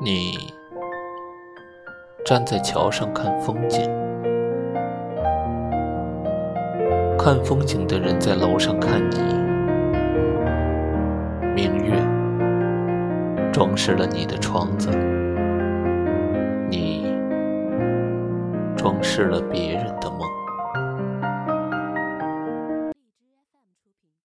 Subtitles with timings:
[0.00, 0.52] 你
[2.24, 3.82] 站在桥上看风景
[7.18, 9.18] 看风景的人在楼上看你
[11.54, 11.92] 明月
[13.52, 14.90] 装饰了你的窗子
[16.70, 17.12] 你
[18.76, 20.37] 装饰了别人的梦。